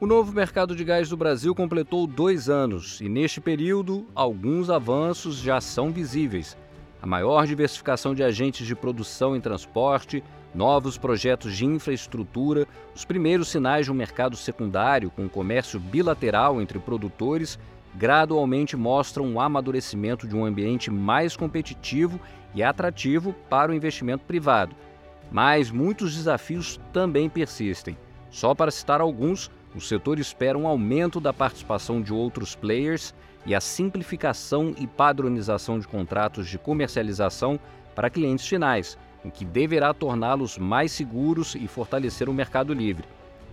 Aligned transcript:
O 0.00 0.06
novo 0.06 0.32
mercado 0.32 0.74
de 0.74 0.82
gás 0.82 1.10
do 1.10 1.16
Brasil 1.16 1.54
completou 1.54 2.06
dois 2.06 2.48
anos 2.48 3.02
e, 3.02 3.08
neste 3.08 3.38
período, 3.38 4.06
alguns 4.14 4.70
avanços 4.70 5.36
já 5.36 5.60
são 5.60 5.92
visíveis. 5.92 6.56
A 7.02 7.06
maior 7.06 7.46
diversificação 7.46 8.14
de 8.14 8.24
agentes 8.24 8.66
de 8.66 8.74
produção 8.74 9.36
em 9.36 9.42
transporte, 9.42 10.24
novos 10.54 10.96
projetos 10.96 11.54
de 11.54 11.66
infraestrutura, 11.66 12.66
os 12.96 13.04
primeiros 13.04 13.48
sinais 13.48 13.84
de 13.84 13.92
um 13.92 13.94
mercado 13.94 14.38
secundário 14.38 15.10
com 15.10 15.28
comércio 15.28 15.78
bilateral 15.78 16.62
entre 16.62 16.78
produtores 16.78 17.58
gradualmente 17.94 18.78
mostram 18.78 19.26
um 19.26 19.38
amadurecimento 19.38 20.26
de 20.26 20.34
um 20.34 20.46
ambiente 20.46 20.90
mais 20.90 21.36
competitivo 21.36 22.18
e 22.54 22.62
atrativo 22.62 23.34
para 23.50 23.70
o 23.70 23.74
investimento 23.74 24.24
privado. 24.24 24.74
Mas 25.30 25.70
muitos 25.70 26.16
desafios 26.16 26.80
também 26.90 27.28
persistem. 27.28 27.98
Só 28.30 28.54
para 28.54 28.70
citar 28.70 29.00
alguns, 29.00 29.50
o 29.74 29.80
setor 29.80 30.18
espera 30.18 30.58
um 30.58 30.66
aumento 30.66 31.20
da 31.20 31.32
participação 31.32 32.02
de 32.02 32.12
outros 32.12 32.54
players 32.54 33.14
e 33.46 33.54
a 33.54 33.60
simplificação 33.60 34.74
e 34.78 34.86
padronização 34.86 35.78
de 35.78 35.86
contratos 35.86 36.48
de 36.48 36.58
comercialização 36.58 37.58
para 37.94 38.10
clientes 38.10 38.46
finais, 38.46 38.98
o 39.24 39.30
que 39.30 39.44
deverá 39.44 39.94
torná-los 39.94 40.58
mais 40.58 40.92
seguros 40.92 41.54
e 41.54 41.66
fortalecer 41.66 42.28
o 42.28 42.34
mercado 42.34 42.74
livre. 42.74 43.04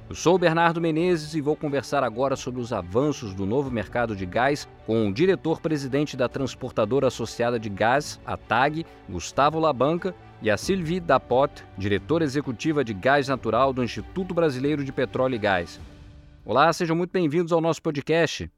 Eu 0.10 0.16
sou 0.16 0.36
o 0.36 0.40
Bernardo 0.40 0.80
Menezes 0.80 1.34
e 1.34 1.42
vou 1.42 1.56
conversar 1.56 2.02
agora 2.02 2.38
sobre 2.38 2.62
os 2.62 2.72
avanços 2.72 3.34
do 3.34 3.46
novo 3.46 3.70
mercado 3.70 4.16
de 4.16 4.26
gás 4.26 4.66
com 4.86 5.10
o 5.10 5.14
diretor-presidente 5.14 6.16
da 6.16 6.30
Transportadora 6.30 7.08
Associada 7.08 7.60
de 7.60 7.68
Gás, 7.68 8.18
a 8.26 8.38
TAG, 8.38 8.86
Gustavo 9.10 9.60
Labanca, 9.60 10.16
e 10.42 10.50
a 10.50 10.56
Sylvie 10.56 11.00
Dapot, 11.00 11.52
diretora 11.78 12.24
executiva 12.24 12.84
de 12.84 12.94
Gás 12.94 13.28
Natural 13.28 13.74
do 13.74 13.84
Instituto 13.84 14.34
Brasileiro 14.34 14.84
de 14.84 14.92
Petróleo 14.94 15.36
e 15.36 15.40
Gás. 15.40 15.80
Olá, 16.50 16.72
sejam 16.72 16.96
muito 16.96 17.12
bem-vindos 17.12 17.52
ao 17.52 17.60
nosso 17.60 17.82
podcast. 17.82 18.50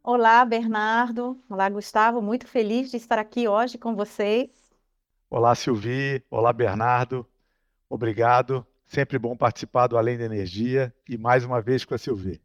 Olá, 0.00 0.44
Bernardo. 0.44 1.36
Olá, 1.50 1.68
Gustavo. 1.68 2.22
Muito 2.22 2.46
feliz 2.46 2.88
de 2.88 2.96
estar 2.96 3.18
aqui 3.18 3.48
hoje 3.48 3.76
com 3.76 3.96
vocês. 3.96 4.48
Olá, 5.28 5.52
Sylvie. 5.56 6.22
Olá, 6.30 6.52
Bernardo. 6.52 7.26
Obrigado 7.90 8.64
Sempre 8.86 9.18
bom 9.18 9.36
participar 9.36 9.88
do 9.88 9.98
Além 9.98 10.16
da 10.16 10.24
Energia 10.24 10.94
e 11.08 11.18
mais 11.18 11.44
uma 11.44 11.60
vez 11.60 11.84
com 11.84 11.96
a 11.96 11.98
Silvi. 11.98 12.40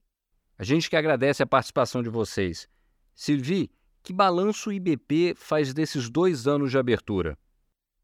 A 0.57 0.63
gente 0.63 0.89
que 0.89 0.95
agradece 0.95 1.43
a 1.43 1.45
participação 1.45 2.01
de 2.01 2.09
vocês. 2.09 2.67
Silvi, 3.13 3.69
que 4.01 4.11
balanço 4.11 4.71
o 4.71 4.73
IBP 4.73 5.35
faz 5.35 5.75
desses 5.75 6.09
dois 6.09 6.47
anos 6.47 6.71
de 6.71 6.77
abertura? 6.79 7.37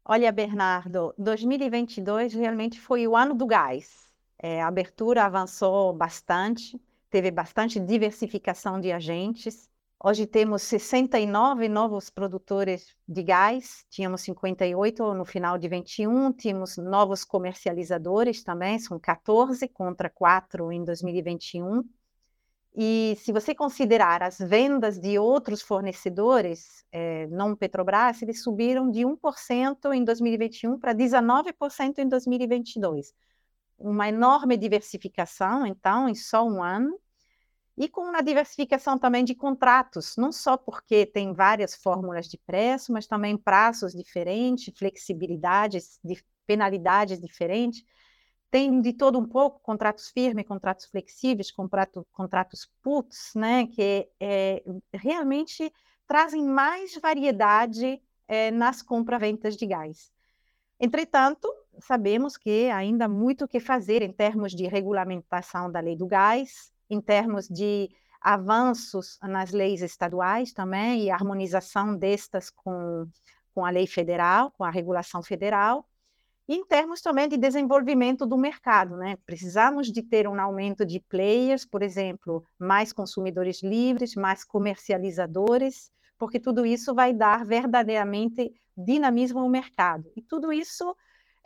Olha, 0.04 0.30
Bernardo, 0.30 1.12
2022 1.18 2.34
realmente 2.34 2.78
foi 2.78 3.08
o 3.08 3.16
ano 3.16 3.34
do 3.34 3.46
gás. 3.46 4.13
É, 4.46 4.60
a 4.60 4.66
abertura 4.66 5.24
avançou 5.24 5.90
bastante, 5.94 6.78
teve 7.08 7.30
bastante 7.30 7.80
diversificação 7.80 8.78
de 8.78 8.92
agentes. 8.92 9.70
Hoje 9.98 10.26
temos 10.26 10.60
69 10.60 11.66
novos 11.66 12.10
produtores 12.10 12.94
de 13.08 13.22
gás, 13.22 13.86
tínhamos 13.88 14.20
58 14.20 15.14
no 15.14 15.24
final 15.24 15.56
de 15.56 15.66
21, 15.66 16.30
tínhamos 16.34 16.76
novos 16.76 17.24
comercializadores 17.24 18.44
também, 18.44 18.78
são 18.78 18.98
14 18.98 19.66
contra 19.66 20.10
4 20.10 20.70
em 20.70 20.84
2021. 20.84 21.82
E 22.76 23.16
se 23.20 23.32
você 23.32 23.54
considerar 23.54 24.22
as 24.22 24.38
vendas 24.38 25.00
de 25.00 25.18
outros 25.18 25.62
fornecedores, 25.62 26.84
é, 26.92 27.26
não 27.28 27.56
Petrobras, 27.56 28.20
eles 28.20 28.42
subiram 28.42 28.90
de 28.90 29.06
1% 29.06 29.94
em 29.94 30.04
2021 30.04 30.78
para 30.78 30.92
19% 30.92 31.96
em 31.96 32.06
2022. 32.06 33.14
Uma 33.78 34.08
enorme 34.08 34.56
diversificação, 34.56 35.66
então, 35.66 36.08
em 36.08 36.14
só 36.14 36.46
um 36.46 36.62
ano 36.62 36.98
e 37.76 37.88
com 37.88 38.02
uma 38.02 38.22
diversificação 38.22 38.96
também 38.96 39.24
de 39.24 39.34
contratos, 39.34 40.16
não 40.16 40.30
só 40.30 40.56
porque 40.56 41.04
tem 41.04 41.32
várias 41.32 41.74
fórmulas 41.74 42.28
de 42.28 42.38
preço, 42.38 42.92
mas 42.92 43.06
também 43.06 43.36
prazos 43.36 43.92
diferentes, 43.92 44.72
flexibilidades, 44.78 46.00
penalidades 46.46 47.20
diferentes. 47.20 47.84
Tem 48.48 48.80
de 48.80 48.92
todo 48.92 49.18
um 49.18 49.26
pouco 49.26 49.58
contratos 49.60 50.08
firmes, 50.10 50.46
contratos 50.46 50.86
flexíveis, 50.86 51.50
contrato, 51.50 52.06
contratos 52.12 52.70
puts, 52.80 53.32
né, 53.34 53.66
que 53.66 54.08
é, 54.20 54.62
realmente 54.92 55.72
trazem 56.06 56.44
mais 56.44 56.96
variedade 56.96 58.00
é, 58.28 58.52
nas 58.52 58.82
compra-ventas 58.82 59.56
de 59.56 59.66
gás. 59.66 60.12
Entretanto, 60.78 61.52
sabemos 61.80 62.36
que 62.36 62.70
ainda 62.70 63.06
há 63.06 63.08
muito 63.08 63.44
o 63.44 63.48
que 63.48 63.60
fazer 63.60 64.02
em 64.02 64.12
termos 64.12 64.52
de 64.52 64.66
regulamentação 64.66 65.70
da 65.70 65.80
lei 65.80 65.96
do 65.96 66.06
gás, 66.06 66.72
em 66.88 67.00
termos 67.00 67.48
de 67.48 67.90
avanços 68.20 69.18
nas 69.22 69.52
leis 69.52 69.82
estaduais 69.82 70.52
também 70.52 71.04
e 71.04 71.10
harmonização 71.10 71.96
destas 71.96 72.48
com, 72.50 73.06
com 73.54 73.64
a 73.64 73.70
lei 73.70 73.86
federal, 73.86 74.50
com 74.52 74.64
a 74.64 74.70
regulação 74.70 75.22
federal, 75.22 75.86
e 76.46 76.56
em 76.56 76.64
termos 76.64 77.00
também 77.00 77.28
de 77.28 77.38
desenvolvimento 77.38 78.26
do 78.26 78.36
mercado, 78.36 78.96
né? 78.96 79.16
Precisamos 79.24 79.90
de 79.90 80.02
ter 80.02 80.28
um 80.28 80.38
aumento 80.38 80.84
de 80.84 81.00
players, 81.00 81.64
por 81.64 81.82
exemplo, 81.82 82.44
mais 82.58 82.92
consumidores 82.92 83.62
livres, 83.62 84.14
mais 84.14 84.44
comercializadores, 84.44 85.90
porque 86.18 86.38
tudo 86.38 86.66
isso 86.66 86.94
vai 86.94 87.14
dar 87.14 87.44
verdadeiramente 87.46 88.52
dinamismo 88.76 89.40
ao 89.40 89.48
mercado. 89.48 90.10
E 90.14 90.20
tudo 90.20 90.52
isso 90.52 90.94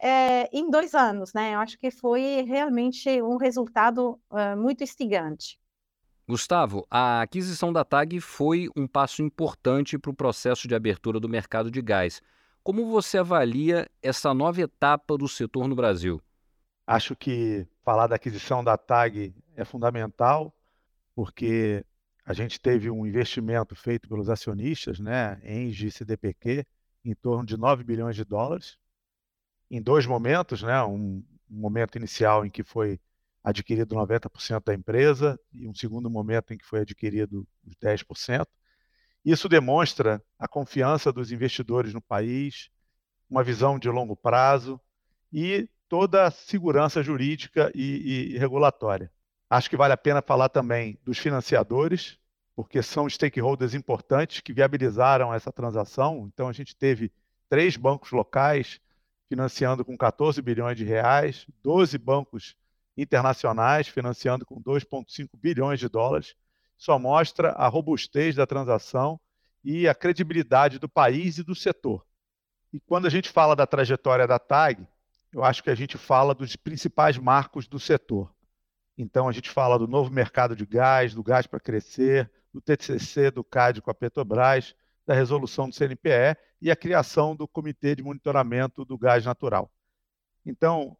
é, 0.00 0.48
em 0.56 0.70
dois 0.70 0.94
anos, 0.94 1.32
né? 1.32 1.54
Eu 1.54 1.60
acho 1.60 1.78
que 1.78 1.90
foi 1.90 2.42
realmente 2.46 3.20
um 3.22 3.36
resultado 3.36 4.20
uh, 4.30 4.56
muito 4.56 4.84
instigante. 4.84 5.58
Gustavo, 6.28 6.86
a 6.90 7.22
aquisição 7.22 7.72
da 7.72 7.84
TAG 7.84 8.20
foi 8.20 8.68
um 8.76 8.86
passo 8.86 9.22
importante 9.22 9.98
para 9.98 10.10
o 10.10 10.14
processo 10.14 10.68
de 10.68 10.74
abertura 10.74 11.18
do 11.18 11.28
mercado 11.28 11.70
de 11.70 11.80
gás. 11.80 12.20
Como 12.62 12.84
você 12.90 13.16
avalia 13.16 13.88
essa 14.02 14.34
nova 14.34 14.60
etapa 14.60 15.16
do 15.16 15.26
setor 15.26 15.66
no 15.66 15.74
Brasil? 15.74 16.20
Acho 16.86 17.16
que 17.16 17.66
falar 17.82 18.06
da 18.06 18.16
aquisição 18.16 18.62
da 18.62 18.76
TAG 18.76 19.34
é 19.56 19.64
fundamental, 19.64 20.54
porque 21.14 21.84
a 22.24 22.34
gente 22.34 22.60
teve 22.60 22.90
um 22.90 23.06
investimento 23.06 23.74
feito 23.74 24.06
pelos 24.06 24.28
acionistas, 24.28 25.00
né, 25.00 25.40
em 25.42 25.72
GCDPQ, 25.72 26.66
em 27.02 27.14
torno 27.14 27.46
de 27.46 27.56
9 27.56 27.82
bilhões 27.84 28.14
de 28.14 28.24
dólares, 28.24 28.76
em 29.70 29.82
dois 29.82 30.06
momentos, 30.06 30.62
né? 30.62 30.82
Um, 30.82 31.24
um 31.50 31.60
momento 31.60 31.96
inicial 31.96 32.44
em 32.44 32.50
que 32.50 32.62
foi 32.62 33.00
adquirido 33.42 33.94
90% 33.94 34.62
da 34.64 34.74
empresa 34.74 35.38
e 35.52 35.66
um 35.68 35.74
segundo 35.74 36.10
momento 36.10 36.52
em 36.52 36.58
que 36.58 36.64
foi 36.64 36.80
adquirido 36.80 37.46
os 37.64 37.74
10%. 37.76 38.46
Isso 39.24 39.48
demonstra 39.48 40.22
a 40.38 40.46
confiança 40.46 41.12
dos 41.12 41.32
investidores 41.32 41.92
no 41.92 42.00
país, 42.00 42.70
uma 43.28 43.42
visão 43.42 43.78
de 43.78 43.88
longo 43.88 44.16
prazo 44.16 44.80
e 45.32 45.68
toda 45.88 46.26
a 46.26 46.30
segurança 46.30 47.02
jurídica 47.02 47.70
e, 47.74 48.34
e 48.34 48.38
regulatória. 48.38 49.10
Acho 49.50 49.70
que 49.70 49.76
vale 49.76 49.94
a 49.94 49.98
pena 49.98 50.20
falar 50.20 50.50
também 50.50 50.98
dos 51.02 51.18
financiadores, 51.18 52.18
porque 52.54 52.82
são 52.82 53.08
stakeholders 53.08 53.72
importantes 53.72 54.40
que 54.40 54.52
viabilizaram 54.52 55.32
essa 55.32 55.50
transação. 55.50 56.28
Então, 56.32 56.48
a 56.48 56.52
gente 56.52 56.76
teve 56.76 57.10
três 57.48 57.76
bancos 57.76 58.10
locais 58.12 58.80
financiando 59.28 59.84
com 59.84 59.96
14 59.96 60.40
bilhões 60.40 60.76
de 60.76 60.84
reais, 60.84 61.46
12 61.62 61.98
bancos 61.98 62.56
internacionais 62.96 63.86
financiando 63.86 64.44
com 64.44 64.60
2,5 64.60 65.28
bilhões 65.34 65.78
de 65.78 65.88
dólares. 65.88 66.34
Só 66.76 66.98
mostra 66.98 67.50
a 67.50 67.68
robustez 67.68 68.34
da 68.34 68.46
transação 68.46 69.20
e 69.62 69.86
a 69.86 69.94
credibilidade 69.94 70.78
do 70.78 70.88
país 70.88 71.38
e 71.38 71.42
do 71.42 71.54
setor. 71.54 72.04
E 72.72 72.80
quando 72.80 73.06
a 73.06 73.10
gente 73.10 73.28
fala 73.28 73.54
da 73.54 73.66
trajetória 73.66 74.26
da 74.26 74.38
TAG, 74.38 74.86
eu 75.32 75.44
acho 75.44 75.62
que 75.62 75.70
a 75.70 75.74
gente 75.74 75.98
fala 75.98 76.34
dos 76.34 76.56
principais 76.56 77.18
marcos 77.18 77.66
do 77.66 77.78
setor. 77.78 78.32
Então, 78.96 79.28
a 79.28 79.32
gente 79.32 79.48
fala 79.50 79.78
do 79.78 79.86
novo 79.86 80.10
mercado 80.10 80.56
de 80.56 80.66
gás, 80.66 81.14
do 81.14 81.22
gás 81.22 81.46
para 81.46 81.60
crescer, 81.60 82.30
do 82.52 82.60
TCC, 82.60 83.30
do 83.30 83.44
CAD 83.44 83.80
com 83.80 83.90
a 83.90 83.94
Petrobras, 83.94 84.74
da 85.08 85.14
resolução 85.14 85.70
do 85.70 85.74
CNPE 85.74 86.36
e 86.60 86.70
a 86.70 86.76
criação 86.76 87.34
do 87.34 87.48
Comitê 87.48 87.96
de 87.96 88.02
Monitoramento 88.02 88.84
do 88.84 88.98
Gás 88.98 89.24
Natural. 89.24 89.72
Então, 90.44 90.94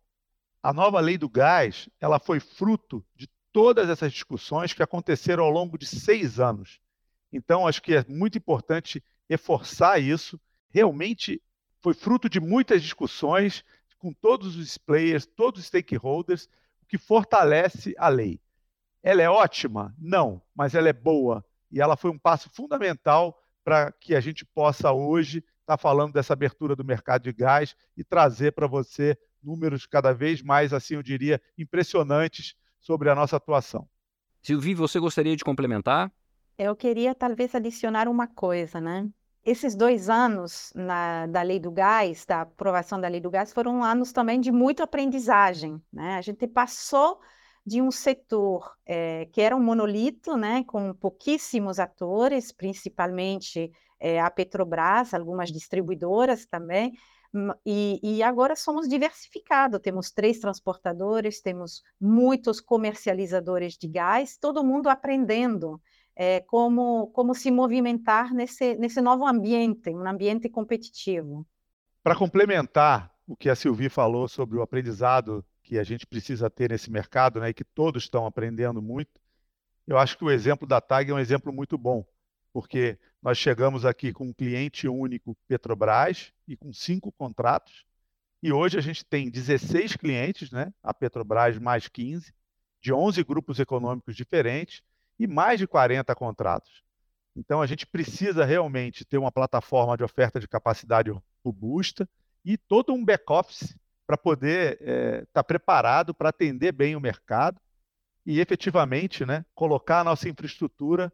a 0.62 0.72
nova 0.72 0.98
lei 0.98 1.18
do 1.18 1.28
gás 1.28 1.90
ela 2.00 2.18
foi 2.18 2.40
fruto 2.40 3.04
de 3.14 3.28
todas 3.52 3.90
essas 3.90 4.10
discussões 4.10 4.72
que 4.72 4.82
aconteceram 4.82 5.44
ao 5.44 5.50
longo 5.50 5.76
de 5.76 5.84
seis 5.84 6.40
anos. 6.40 6.80
Então, 7.30 7.68
acho 7.68 7.82
que 7.82 7.96
é 7.96 8.04
muito 8.08 8.38
importante 8.38 9.04
reforçar 9.28 9.98
isso. 9.98 10.40
Realmente 10.70 11.42
foi 11.82 11.92
fruto 11.92 12.30
de 12.30 12.40
muitas 12.40 12.82
discussões 12.82 13.62
com 13.98 14.10
todos 14.10 14.56
os 14.56 14.78
players, 14.78 15.26
todos 15.26 15.60
os 15.60 15.66
stakeholders, 15.66 16.48
o 16.82 16.86
que 16.86 16.96
fortalece 16.96 17.94
a 17.98 18.08
lei. 18.08 18.40
Ela 19.02 19.20
é 19.20 19.28
ótima? 19.28 19.94
Não, 19.98 20.40
mas 20.54 20.74
ela 20.74 20.88
é 20.88 20.94
boa 20.94 21.44
e 21.70 21.78
ela 21.78 21.94
foi 21.94 22.10
um 22.10 22.18
passo 22.18 22.48
fundamental 22.48 23.38
para 23.68 23.92
que 23.92 24.14
a 24.14 24.20
gente 24.20 24.46
possa 24.46 24.90
hoje 24.92 25.40
estar 25.60 25.76
tá 25.76 25.76
falando 25.76 26.14
dessa 26.14 26.32
abertura 26.32 26.74
do 26.74 26.82
mercado 26.82 27.24
de 27.24 27.32
gás 27.34 27.76
e 27.94 28.02
trazer 28.02 28.52
para 28.52 28.66
você 28.66 29.14
números 29.42 29.84
cada 29.84 30.10
vez 30.14 30.40
mais, 30.40 30.72
assim 30.72 30.94
eu 30.94 31.02
diria, 31.02 31.38
impressionantes 31.58 32.54
sobre 32.80 33.10
a 33.10 33.14
nossa 33.14 33.36
atuação. 33.36 33.86
Silvi, 34.40 34.72
você 34.72 34.98
gostaria 34.98 35.36
de 35.36 35.44
complementar? 35.44 36.10
Eu 36.56 36.74
queria 36.74 37.14
talvez 37.14 37.54
adicionar 37.54 38.08
uma 38.08 38.26
coisa, 38.26 38.80
né? 38.80 39.06
Esses 39.44 39.76
dois 39.76 40.08
anos 40.08 40.72
na, 40.74 41.26
da 41.26 41.42
lei 41.42 41.60
do 41.60 41.70
gás, 41.70 42.24
da 42.24 42.40
aprovação 42.40 42.98
da 42.98 43.06
lei 43.06 43.20
do 43.20 43.30
gás, 43.30 43.52
foram 43.52 43.84
anos 43.84 44.12
também 44.12 44.40
de 44.40 44.50
muita 44.50 44.84
aprendizagem, 44.84 45.78
né? 45.92 46.16
A 46.16 46.22
gente 46.22 46.46
passou 46.46 47.20
de 47.68 47.82
um 47.82 47.90
setor 47.90 48.74
é, 48.86 49.26
que 49.26 49.42
era 49.42 49.54
um 49.54 49.62
monolito, 49.62 50.36
né, 50.36 50.64
com 50.64 50.94
pouquíssimos 50.94 51.78
atores, 51.78 52.50
principalmente 52.50 53.70
é, 54.00 54.18
a 54.18 54.30
Petrobras, 54.30 55.12
algumas 55.12 55.52
distribuidoras 55.52 56.46
também, 56.46 56.94
e, 57.66 58.00
e, 58.02 58.22
agora 58.22 58.56
somos 58.56 58.88
diversificados, 58.88 59.80
temos 59.80 60.10
três 60.10 60.40
transportadores, 60.40 61.42
temos 61.42 61.82
muitos 62.00 62.58
comercializadores 62.58 63.76
de 63.76 63.86
gás, 63.86 64.38
todo 64.38 64.64
mundo 64.64 64.88
aprendendo 64.88 65.78
é, 66.16 66.40
como, 66.40 67.08
como 67.08 67.34
se 67.34 67.50
movimentar 67.50 68.32
nesse, 68.32 68.76
nesse 68.76 69.02
novo 69.02 69.26
ambiente, 69.26 69.90
um 69.90 70.08
ambiente 70.08 70.48
competitivo. 70.48 71.46
Para 72.02 72.16
complementar 72.16 73.12
o 73.26 73.36
que 73.36 73.50
a 73.50 73.54
Silvi 73.54 73.90
falou 73.90 74.26
sobre 74.26 74.56
o 74.56 74.62
aprendizado 74.62 75.44
que 75.68 75.78
a 75.78 75.84
gente 75.84 76.06
precisa 76.06 76.48
ter 76.48 76.70
nesse 76.70 76.90
mercado, 76.90 77.38
né, 77.40 77.50
e 77.50 77.54
que 77.54 77.62
todos 77.62 78.04
estão 78.04 78.24
aprendendo 78.24 78.80
muito, 78.80 79.20
eu 79.86 79.98
acho 79.98 80.16
que 80.16 80.24
o 80.24 80.30
exemplo 80.30 80.66
da 80.66 80.80
TAG 80.80 81.10
é 81.10 81.14
um 81.14 81.18
exemplo 81.18 81.52
muito 81.52 81.76
bom, 81.76 82.06
porque 82.54 82.98
nós 83.22 83.36
chegamos 83.36 83.84
aqui 83.84 84.10
com 84.10 84.28
um 84.28 84.32
cliente 84.32 84.88
único 84.88 85.36
Petrobras 85.46 86.32
e 86.46 86.56
com 86.56 86.72
cinco 86.72 87.12
contratos, 87.12 87.84
e 88.42 88.50
hoje 88.50 88.78
a 88.78 88.80
gente 88.80 89.04
tem 89.04 89.28
16 89.28 89.94
clientes, 89.96 90.50
né, 90.50 90.72
a 90.82 90.94
Petrobras 90.94 91.58
mais 91.58 91.86
15, 91.86 92.32
de 92.80 92.90
11 92.90 93.22
grupos 93.22 93.60
econômicos 93.60 94.16
diferentes 94.16 94.82
e 95.18 95.26
mais 95.26 95.58
de 95.58 95.66
40 95.66 96.14
contratos. 96.14 96.82
Então 97.36 97.60
a 97.60 97.66
gente 97.66 97.86
precisa 97.86 98.42
realmente 98.42 99.04
ter 99.04 99.18
uma 99.18 99.30
plataforma 99.30 99.98
de 99.98 100.02
oferta 100.02 100.40
de 100.40 100.48
capacidade 100.48 101.12
robusta 101.44 102.08
e 102.42 102.56
todo 102.56 102.94
um 102.94 103.04
back-office 103.04 103.76
para 104.08 104.16
poder 104.16 104.80
estar 104.80 104.90
é, 104.90 105.26
tá 105.34 105.44
preparado 105.44 106.14
para 106.14 106.30
atender 106.30 106.72
bem 106.72 106.96
o 106.96 107.00
mercado 107.00 107.60
e 108.24 108.40
efetivamente 108.40 109.26
né, 109.26 109.44
colocar 109.54 110.00
a 110.00 110.04
nossa 110.04 110.26
infraestrutura 110.26 111.12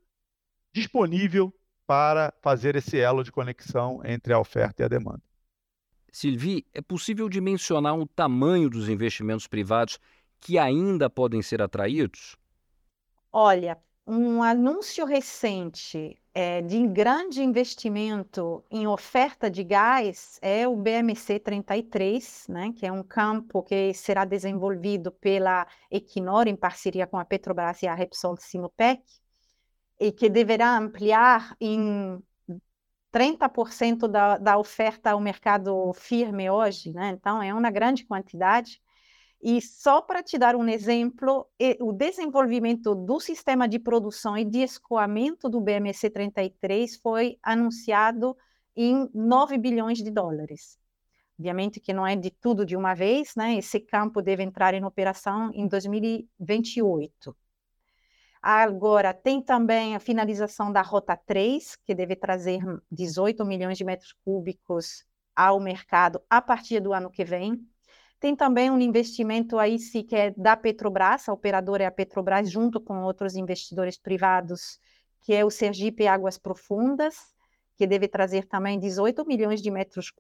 disponível 0.73 1.53
para 1.89 2.33
fazer 2.41 2.77
esse 2.77 2.97
elo 3.01 3.25
de 3.25 3.33
conexão 3.33 4.01
entre 4.05 4.33
a 4.33 4.39
oferta 4.39 4.81
e 4.81 4.85
a 4.85 4.89
demanda. 4.89 5.21
Silvi, 6.13 6.65
é 6.73 6.81
possível 6.81 7.29
dimensionar 7.29 7.99
o 7.99 8.07
tamanho 8.07 8.71
dos 8.71 8.89
investimentos 8.89 9.49
privados 9.49 9.99
que 10.39 10.57
ainda 10.57 11.11
podem 11.11 11.43
ser 11.43 11.61
atraídos? 11.61 12.37
Olha, 13.33 13.77
um 14.07 14.43
anúncio 14.43 15.07
recente 15.07 16.19
é, 16.35 16.61
de 16.61 16.87
grande 16.87 17.43
investimento 17.43 18.63
em 18.71 18.87
oferta 18.87 19.51
de 19.51 19.65
gás 19.65 20.39
é 20.43 20.69
o 20.69 20.77
BMC 20.77 21.39
33, 21.39 22.47
né, 22.49 22.73
que 22.77 22.85
é 22.85 22.93
um 22.93 23.03
campo 23.03 23.63
que 23.63 23.95
será 23.95 24.25
desenvolvido 24.25 25.11
pela 25.13 25.67
Equinor 25.91 26.49
em 26.49 26.57
parceria 26.57 27.07
com 27.07 27.19
a 27.19 27.25
Petrobras 27.25 27.83
e 27.83 27.87
a 27.87 27.95
Repsol 27.95 28.37
Sinopec, 28.37 29.03
e 29.99 30.13
que 30.13 30.29
deverá 30.29 30.77
ampliar 30.77 31.57
em 31.61 32.21
30% 33.13 34.09
da, 34.09 34.37
da 34.39 34.59
oferta 34.59 35.13
ao 35.13 35.21
mercado 35.21 35.93
firme 35.95 36.51
hoje, 36.51 36.93
né? 36.93 37.11
Então, 37.11 37.41
é 37.41 37.55
uma 37.55 37.71
grande 37.71 38.05
quantidade. 38.05 38.83
E 39.47 39.61
só 39.61 40.01
para 40.01 40.23
te 40.23 40.39
dar 40.39 40.57
um 40.57 40.67
exemplo, 40.67 41.47
o 41.79 41.93
desenvolvimento 41.93 42.95
do 42.95 43.21
sistema 43.21 43.69
de 43.69 43.79
produção 43.79 44.39
e 44.39 44.45
de 44.45 44.61
escoamento 44.61 45.51
do 45.51 45.61
BMC 45.61 46.09
33 46.09 46.97
foi 46.97 47.39
anunciado 47.43 48.35
em 48.75 49.07
9 49.13 49.59
bilhões 49.59 49.99
de 49.99 50.11
dólares. 50.11 50.79
Obviamente 51.39 51.79
que 51.79 51.93
não 51.93 52.07
é 52.07 52.17
de 52.17 52.31
tudo 52.31 52.65
de 52.65 52.75
uma 52.75 52.95
vez, 52.95 53.35
né? 53.37 53.59
Esse 53.59 53.81
campo 53.81 54.23
deve 54.23 54.43
entrar 54.43 54.73
em 54.73 54.83
operação 54.83 55.51
em 55.53 55.69
2028. 55.69 57.37
Agora, 58.41 59.13
tem 59.13 59.43
também 59.43 59.95
a 59.95 60.01
finalização 60.01 60.73
da 60.73 60.81
Rota 60.81 61.19
3, 61.19 61.77
que 61.85 61.95
deve 61.95 62.17
trazer 62.17 62.61
18 62.91 63.45
milhões 63.45 63.77
de 63.77 63.85
metros 63.85 64.15
cúbicos 64.25 65.05
ao 65.37 65.61
mercado 65.61 66.23
a 66.31 66.41
partir 66.41 66.81
do 66.81 66.95
ano 66.95 67.11
que 67.11 67.27
vem. 67.27 67.63
Tem 68.25 68.35
também 68.35 68.71
um 68.71 68.81
investimento 68.81 69.59
aí 69.59 69.79
se 69.79 70.03
que 70.03 70.17
é 70.17 70.31
da 70.31 70.57
Petrobras, 70.57 71.29
a 71.29 71.33
operadora 71.35 71.83
é 71.83 71.87
a 71.87 71.91
Petrobras, 71.91 72.51
junto 72.51 72.81
com 72.81 73.03
outros 73.03 73.37
investidores 73.37 73.99
privados, 73.99 74.81
que 75.21 75.35
é 75.35 75.45
o 75.45 75.51
Sergipe 75.51 76.07
Águas 76.07 76.39
Profundas, 76.39 77.17
que 77.77 77.87
deve 77.87 78.09
trazer 78.09 78.47
também 78.47 78.81
18 78.81 79.27
milhões 79.27 79.61
de 79.61 79.71
metros, 79.71 80.11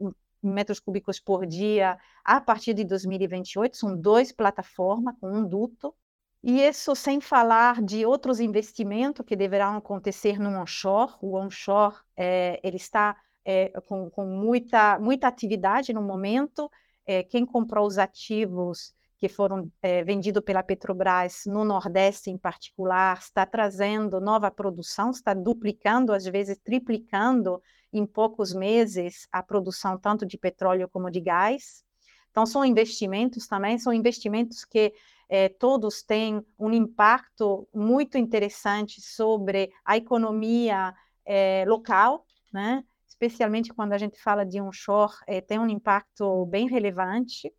metros 0.42 0.78
cúbicos 0.78 1.18
por 1.18 1.46
dia 1.46 1.96
a 2.22 2.42
partir 2.42 2.74
de 2.74 2.84
2028. 2.84 3.74
São 3.74 3.98
duas 3.98 4.30
plataformas 4.30 5.14
com 5.18 5.38
um 5.38 5.48
duto. 5.48 5.94
E 6.42 6.60
isso 6.60 6.94
sem 6.94 7.22
falar 7.22 7.80
de 7.80 8.04
outros 8.04 8.38
investimentos 8.38 9.24
que 9.24 9.34
deverão 9.34 9.78
acontecer 9.78 10.38
no 10.38 10.50
onshore. 10.50 11.14
O 11.22 11.38
onshore 11.38 11.96
é, 12.14 12.60
ele 12.62 12.76
está 12.76 13.16
é, 13.42 13.70
com, 13.88 14.10
com 14.10 14.26
muita, 14.26 14.98
muita 14.98 15.26
atividade 15.26 15.94
no 15.94 16.02
momento, 16.02 16.70
é, 17.06 17.22
quem 17.22 17.44
comprou 17.44 17.86
os 17.86 17.98
ativos 17.98 18.94
que 19.18 19.28
foram 19.28 19.70
é, 19.80 20.04
vendidos 20.04 20.42
pela 20.44 20.62
Petrobras 20.62 21.44
no 21.46 21.64
Nordeste 21.64 22.30
em 22.30 22.36
particular, 22.36 23.18
está 23.18 23.46
trazendo 23.46 24.20
nova 24.20 24.50
produção, 24.50 25.10
está 25.10 25.32
duplicando, 25.32 26.12
às 26.12 26.24
vezes 26.24 26.58
triplicando 26.62 27.62
em 27.92 28.04
poucos 28.04 28.52
meses 28.52 29.26
a 29.32 29.42
produção 29.42 29.96
tanto 29.96 30.26
de 30.26 30.36
petróleo 30.36 30.88
como 30.88 31.10
de 31.10 31.20
gás. 31.20 31.84
Então, 32.30 32.44
são 32.44 32.64
investimentos 32.64 33.46
também, 33.46 33.78
são 33.78 33.92
investimentos 33.92 34.64
que 34.64 34.92
é, 35.28 35.48
todos 35.48 36.02
têm 36.02 36.44
um 36.58 36.72
impacto 36.72 37.66
muito 37.72 38.18
interessante 38.18 39.00
sobre 39.00 39.72
a 39.84 39.96
economia 39.96 40.92
é, 41.24 41.64
local, 41.66 42.26
né? 42.52 42.84
Especialmente 43.24 43.72
quando 43.72 43.92
a 43.92 43.98
gente 43.98 44.20
fala 44.20 44.44
de 44.44 44.60
onshore, 44.60 45.14
é, 45.26 45.40
tem 45.40 45.58
um 45.58 45.68
impacto 45.68 46.46
bem 46.46 46.68
relevante. 46.68 47.52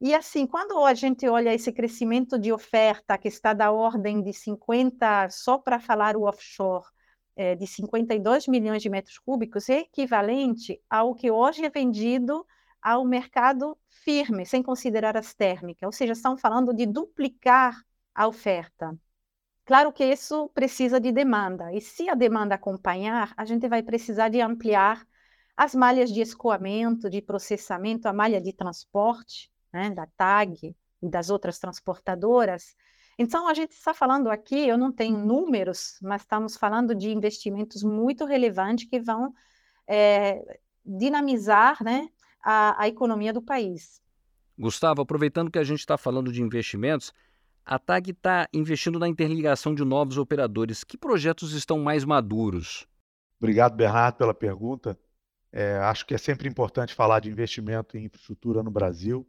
E 0.00 0.14
assim, 0.14 0.46
quando 0.46 0.84
a 0.84 0.94
gente 0.94 1.28
olha 1.28 1.54
esse 1.54 1.72
crescimento 1.72 2.38
de 2.38 2.52
oferta 2.52 3.16
que 3.18 3.28
está 3.28 3.52
da 3.52 3.70
ordem 3.70 4.22
de 4.22 4.32
50, 4.32 5.28
só 5.30 5.58
para 5.58 5.78
falar 5.78 6.16
o 6.16 6.22
offshore, 6.22 6.84
é, 7.34 7.54
de 7.54 7.66
52 7.66 8.46
milhões 8.46 8.82
de 8.82 8.90
metros 8.90 9.18
cúbicos, 9.18 9.68
é 9.68 9.80
equivalente 9.80 10.80
ao 10.90 11.14
que 11.14 11.30
hoje 11.30 11.64
é 11.64 11.70
vendido 11.70 12.44
ao 12.80 13.04
mercado 13.04 13.78
firme, 13.88 14.44
sem 14.44 14.62
considerar 14.62 15.16
as 15.16 15.34
térmicas. 15.34 15.86
Ou 15.86 15.92
seja, 15.92 16.12
estão 16.12 16.36
falando 16.36 16.74
de 16.74 16.84
duplicar 16.84 17.80
a 18.14 18.26
oferta. 18.26 18.96
Claro 19.72 19.90
que 19.90 20.04
isso 20.04 20.50
precisa 20.50 21.00
de 21.00 21.10
demanda, 21.10 21.72
e 21.72 21.80
se 21.80 22.06
a 22.06 22.14
demanda 22.14 22.56
acompanhar, 22.56 23.32
a 23.34 23.42
gente 23.46 23.66
vai 23.66 23.82
precisar 23.82 24.28
de 24.28 24.38
ampliar 24.38 25.02
as 25.56 25.74
malhas 25.74 26.12
de 26.12 26.20
escoamento, 26.20 27.08
de 27.08 27.22
processamento, 27.22 28.06
a 28.06 28.12
malha 28.12 28.38
de 28.38 28.52
transporte, 28.52 29.50
né, 29.72 29.88
da 29.88 30.06
TAG 30.14 30.76
e 31.02 31.08
das 31.08 31.30
outras 31.30 31.58
transportadoras. 31.58 32.76
Então, 33.18 33.48
a 33.48 33.54
gente 33.54 33.70
está 33.70 33.94
falando 33.94 34.28
aqui, 34.28 34.68
eu 34.68 34.76
não 34.76 34.92
tenho 34.92 35.16
números, 35.16 35.98
mas 36.02 36.20
estamos 36.20 36.54
falando 36.54 36.94
de 36.94 37.08
investimentos 37.08 37.82
muito 37.82 38.26
relevantes 38.26 38.86
que 38.86 39.00
vão 39.00 39.32
é, 39.88 40.60
dinamizar 40.84 41.82
né, 41.82 42.10
a, 42.44 42.82
a 42.82 42.88
economia 42.88 43.32
do 43.32 43.40
país. 43.40 44.02
Gustavo, 44.58 45.00
aproveitando 45.00 45.50
que 45.50 45.58
a 45.58 45.64
gente 45.64 45.80
está 45.80 45.96
falando 45.96 46.30
de 46.30 46.42
investimentos, 46.42 47.10
a 47.64 47.78
TAG 47.78 48.10
está 48.10 48.48
investindo 48.52 48.98
na 48.98 49.08
interligação 49.08 49.74
de 49.74 49.84
novos 49.84 50.18
operadores. 50.18 50.84
Que 50.84 50.98
projetos 50.98 51.52
estão 51.52 51.78
mais 51.78 52.04
maduros? 52.04 52.86
Obrigado, 53.38 53.76
Bernardo, 53.76 54.16
pela 54.16 54.34
pergunta. 54.34 54.98
É, 55.52 55.76
acho 55.78 56.06
que 56.06 56.14
é 56.14 56.18
sempre 56.18 56.48
importante 56.48 56.94
falar 56.94 57.20
de 57.20 57.30
investimento 57.30 57.96
em 57.96 58.04
infraestrutura 58.04 58.62
no 58.62 58.70
Brasil. 58.70 59.26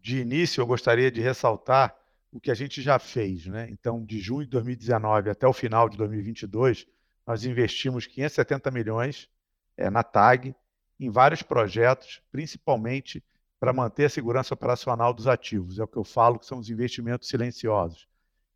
De 0.00 0.18
início, 0.18 0.60
eu 0.60 0.66
gostaria 0.66 1.10
de 1.10 1.20
ressaltar 1.20 1.96
o 2.30 2.40
que 2.40 2.50
a 2.50 2.54
gente 2.54 2.82
já 2.82 2.98
fez. 2.98 3.46
Né? 3.46 3.68
Então, 3.70 4.04
de 4.04 4.20
junho 4.20 4.44
de 4.44 4.50
2019 4.50 5.30
até 5.30 5.46
o 5.46 5.52
final 5.52 5.88
de 5.88 5.96
2022, 5.96 6.86
nós 7.26 7.44
investimos 7.44 8.06
570 8.06 8.70
milhões 8.70 9.28
é, 9.76 9.88
na 9.88 10.02
TAG 10.02 10.54
em 11.00 11.10
vários 11.10 11.42
projetos, 11.42 12.22
principalmente 12.30 13.22
para 13.64 13.72
manter 13.72 14.04
a 14.04 14.10
segurança 14.10 14.52
operacional 14.52 15.14
dos 15.14 15.26
ativos. 15.26 15.78
É 15.78 15.84
o 15.84 15.88
que 15.88 15.96
eu 15.96 16.04
falo 16.04 16.38
que 16.38 16.44
são 16.44 16.58
os 16.58 16.68
investimentos 16.68 17.30
silenciosos. 17.30 18.06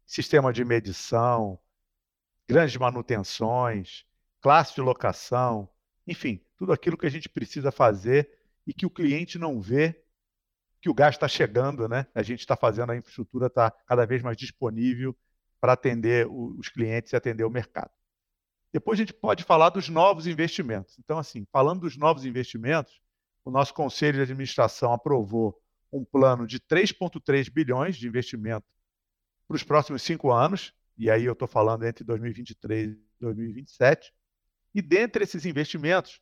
Sistema 0.04 0.52
de 0.52 0.62
medição, 0.66 1.58
grandes 2.46 2.76
manutenções, 2.76 4.04
classe 4.38 4.74
de 4.74 4.82
locação, 4.82 5.66
enfim, 6.06 6.44
tudo 6.58 6.74
aquilo 6.74 6.98
que 6.98 7.06
a 7.06 7.10
gente 7.10 7.26
precisa 7.26 7.72
fazer 7.72 8.30
e 8.66 8.74
que 8.74 8.84
o 8.84 8.90
cliente 8.90 9.38
não 9.38 9.62
vê 9.62 9.98
que 10.78 10.90
o 10.90 10.94
gás 10.94 11.14
está 11.14 11.26
chegando, 11.26 11.88
né? 11.88 12.06
A 12.14 12.22
gente 12.22 12.40
está 12.40 12.54
fazendo, 12.54 12.92
a 12.92 12.96
infraestrutura 12.96 13.46
está 13.46 13.70
cada 13.70 14.04
vez 14.04 14.22
mais 14.22 14.36
disponível 14.36 15.16
para 15.58 15.72
atender 15.72 16.28
os 16.28 16.68
clientes 16.68 17.14
e 17.14 17.16
atender 17.16 17.44
o 17.44 17.50
mercado. 17.50 17.92
Depois 18.70 18.98
a 18.98 19.02
gente 19.04 19.14
pode 19.14 19.42
falar 19.42 19.70
dos 19.70 19.88
novos 19.88 20.26
investimentos. 20.26 20.98
Então, 20.98 21.16
assim, 21.16 21.46
falando 21.50 21.80
dos 21.80 21.96
novos 21.96 22.26
investimentos, 22.26 23.00
o 23.44 23.50
nosso 23.50 23.72
conselho 23.74 24.16
de 24.16 24.22
administração 24.22 24.92
aprovou 24.92 25.60
um 25.92 26.04
plano 26.04 26.46
de 26.46 26.60
3,3 26.60 27.50
bilhões 27.50 27.96
de 27.96 28.06
investimento 28.06 28.66
para 29.46 29.56
os 29.56 29.62
próximos 29.62 30.02
cinco 30.02 30.30
anos, 30.30 30.74
e 30.96 31.10
aí 31.10 31.24
eu 31.24 31.32
estou 31.32 31.48
falando 31.48 31.84
entre 31.86 32.04
2023 32.04 32.90
e 32.90 32.98
2027. 33.20 34.12
E 34.74 34.82
dentre 34.82 35.24
esses 35.24 35.46
investimentos, 35.46 36.20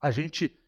a 0.00 0.10
gente, 0.10 0.58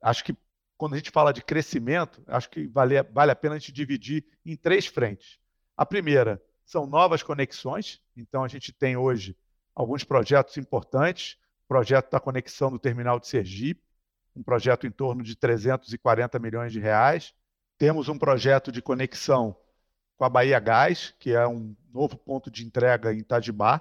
acho 0.00 0.24
que 0.24 0.36
quando 0.76 0.94
a 0.94 0.96
gente 0.96 1.10
fala 1.10 1.32
de 1.32 1.42
crescimento, 1.42 2.22
acho 2.26 2.48
que 2.48 2.66
vale, 2.68 3.02
vale 3.02 3.32
a 3.32 3.36
pena 3.36 3.56
a 3.56 3.58
gente 3.58 3.72
dividir 3.72 4.24
em 4.46 4.56
três 4.56 4.86
frentes. 4.86 5.38
A 5.76 5.84
primeira 5.84 6.42
são 6.64 6.86
novas 6.86 7.22
conexões, 7.22 8.00
então 8.16 8.44
a 8.44 8.48
gente 8.48 8.72
tem 8.72 8.96
hoje 8.96 9.36
alguns 9.74 10.04
projetos 10.04 10.56
importantes, 10.56 11.36
projeto 11.66 12.10
da 12.10 12.20
conexão 12.20 12.70
do 12.70 12.78
terminal 12.78 13.18
de 13.18 13.26
Sergipe, 13.26 13.82
um 14.34 14.42
projeto 14.42 14.86
em 14.86 14.90
torno 14.90 15.22
de 15.22 15.36
340 15.36 16.38
milhões 16.38 16.72
de 16.72 16.80
reais. 16.80 17.34
Temos 17.78 18.08
um 18.08 18.18
projeto 18.18 18.70
de 18.70 18.82
conexão 18.82 19.56
com 20.16 20.24
a 20.24 20.28
Bahia 20.28 20.60
Gás, 20.60 21.14
que 21.18 21.32
é 21.32 21.46
um 21.46 21.74
novo 21.92 22.16
ponto 22.16 22.50
de 22.50 22.64
entrega 22.64 23.12
em 23.12 23.18
Itajibá. 23.18 23.80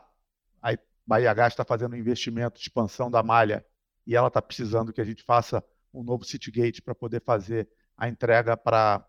A 0.62 0.78
Bahia 1.06 1.34
Gás 1.34 1.54
está 1.54 1.66
fazendo 1.66 1.94
um 1.94 1.98
investimento 1.98 2.56
de 2.56 2.62
expansão 2.62 3.12
da 3.12 3.22
malha 3.22 3.66
e 4.08 4.16
ela 4.16 4.28
está 4.28 4.42
precisando 4.42 4.94
que 4.94 5.02
a 5.02 5.06
gente 5.06 5.24
faça 5.24 5.64
um 5.94 6.04
novo 6.04 6.24
Citygate 6.24 6.82
para 6.82 6.96
poder 6.96 7.22
fazer 7.22 7.68
a 7.98 8.08
entrega 8.08 8.56
para 8.56 9.06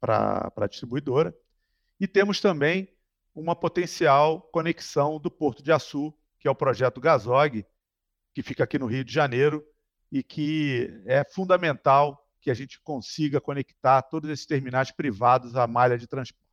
a 0.00 0.66
distribuidora. 0.68 1.34
E 1.98 2.06
temos 2.06 2.40
também 2.40 2.88
uma 3.34 3.56
potencial 3.56 4.42
conexão 4.42 5.18
do 5.18 5.30
Porto 5.30 5.62
de 5.62 5.72
Açu, 5.72 6.14
que 6.38 6.46
é 6.46 6.50
o 6.50 6.54
projeto 6.54 7.00
Gasog, 7.00 7.66
que 8.32 8.42
fica 8.42 8.64
aqui 8.64 8.78
no 8.78 8.86
Rio 8.86 9.04
de 9.04 9.12
Janeiro 9.12 9.64
e 10.10 10.22
que 10.22 11.02
é 11.06 11.24
fundamental 11.24 12.26
que 12.40 12.50
a 12.50 12.54
gente 12.54 12.80
consiga 12.80 13.40
conectar 13.40 14.02
todos 14.02 14.30
esses 14.30 14.46
terminais 14.46 14.90
privados 14.90 15.56
à 15.56 15.66
malha 15.66 15.98
de 15.98 16.06
transporte. 16.06 16.48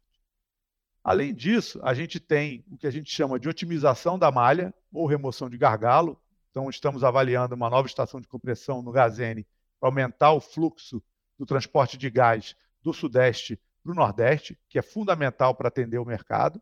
Além 1.03 1.33
disso, 1.33 1.79
a 1.83 1.93
gente 1.93 2.19
tem 2.19 2.65
o 2.69 2.77
que 2.77 2.87
a 2.87 2.91
gente 2.91 3.11
chama 3.11 3.39
de 3.39 3.47
otimização 3.47 4.17
da 4.17 4.31
malha 4.31 4.73
ou 4.91 5.05
remoção 5.05 5.49
de 5.49 5.57
gargalo. 5.57 6.19
Então, 6.49 6.69
estamos 6.69 7.03
avaliando 7.03 7.53
uma 7.53 7.69
nova 7.69 7.87
estação 7.87 8.19
de 8.19 8.27
compressão 8.27 8.81
no 8.81 8.91
Gazene 8.91 9.45
para 9.79 9.87
aumentar 9.87 10.31
o 10.31 10.41
fluxo 10.41 11.03
do 11.37 11.45
transporte 11.45 11.97
de 11.97 12.09
gás 12.09 12.55
do 12.81 12.91
Sudeste 12.91 13.59
para 13.83 13.91
o 13.91 13.95
Nordeste, 13.95 14.57
que 14.67 14.79
é 14.79 14.81
fundamental 14.81 15.53
para 15.53 15.67
atender 15.67 15.99
o 15.99 16.05
mercado. 16.05 16.59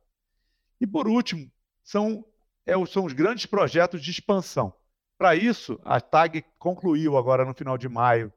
E, 0.80 0.86
por 0.86 1.08
último, 1.08 1.50
são, 1.82 2.26
é, 2.66 2.74
são 2.86 3.06
os 3.06 3.14
grandes 3.14 3.46
projetos 3.46 4.04
de 4.04 4.12
expansão. 4.12 4.74
Para 5.18 5.36
isso, 5.36 5.80
a 5.84 6.02
TAG 6.02 6.44
concluiu 6.58 7.18
agora 7.18 7.46
no 7.46 7.54
final 7.54 7.78
de 7.78 7.88
maio 7.88 8.32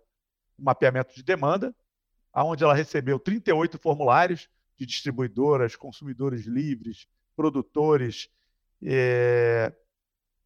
um 0.58 0.64
mapeamento 0.64 1.14
de 1.14 1.22
demanda, 1.22 1.74
onde 2.34 2.64
ela 2.64 2.74
recebeu 2.74 3.18
38 3.18 3.78
formulários 3.78 4.48
de 4.76 4.84
distribuidoras, 4.84 5.74
consumidores 5.74 6.44
livres, 6.46 7.06
produtores 7.34 8.28
é, 8.82 9.72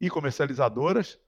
e 0.00 0.08
comercializadoras, 0.08 1.18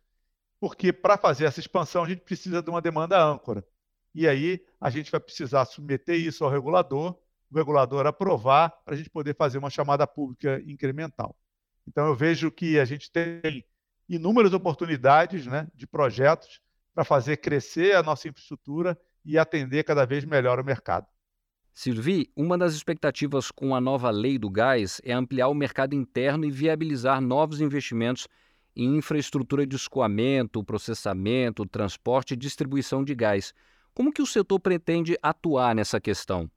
porque 0.61 0.93
para 0.93 1.19
fazer 1.19 1.45
essa 1.45 1.61
expansão 1.61 2.05
a 2.05 2.09
gente 2.09 2.21
precisa 2.21 2.63
de 2.63 2.71
uma 2.71 2.81
demanda 2.81 3.21
âncora. 3.21 3.67
E 4.15 4.29
aí 4.29 4.65
a 4.81 4.91
gente 4.91 5.11
vai 5.11 5.21
precisar 5.21 5.65
submeter 5.65 6.17
isso 6.17 6.45
ao 6.45 6.51
regulador, 6.51 7.19
o 7.51 7.57
regulador 7.57 8.07
aprovar 8.07 8.71
para 8.85 8.95
a 8.95 8.97
gente 8.97 9.11
poder 9.11 9.35
fazer 9.35 9.59
uma 9.59 9.71
chamada 9.71 10.07
pública 10.07 10.63
incremental. 10.67 11.37
Então 11.87 12.07
eu 12.07 12.15
vejo 12.15 12.51
que 12.51 12.79
a 12.79 12.85
gente 12.85 13.11
tem 13.11 13.65
inúmeras 14.09 14.53
oportunidades 14.53 15.47
né, 15.47 15.69
de 15.75 15.87
projetos 15.87 16.61
para 16.95 17.05
fazer 17.05 17.39
crescer 17.39 17.97
a 17.97 18.03
nossa 18.03 18.29
infraestrutura 18.29 18.99
e 19.25 19.39
atender 19.39 19.85
cada 19.85 20.05
vez 20.05 20.25
melhor 20.25 20.61
o 20.61 20.65
mercado. 20.65 21.07
Silvi, 21.75 22.31
uma 22.37 22.59
das 22.59 22.75
expectativas 22.75 23.51
com 23.51 23.75
a 23.75 23.81
nova 23.81 24.11
lei 24.11 24.39
do 24.39 24.51
gás 24.51 25.01
é 25.05 25.13
ampliar 25.13 25.49
o 25.49 25.55
mercado 25.55 25.95
interno 25.95 26.45
e 26.45 26.51
viabilizar 26.51 27.21
novos 27.21 27.63
investimentos 27.63 28.29
em 28.77 28.97
infraestrutura 28.97 29.67
de 29.67 29.77
escoamento, 29.77 30.63
processamento, 30.63 31.65
transporte 31.65 32.35
e 32.35 32.37
distribuição 32.37 33.03
de 33.03 33.15
gás. 33.15 33.55
Como 33.95 34.13
que 34.13 34.23
o 34.23 34.27
setor 34.27 34.61
pretende 34.61 35.17
atuar 35.23 35.75
nessa 35.75 36.01
questão? 36.01 36.51